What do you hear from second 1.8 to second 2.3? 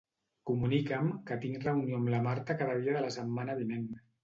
amb la